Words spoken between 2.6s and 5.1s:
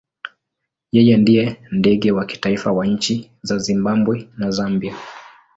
wa nchi za Zimbabwe na Zambia.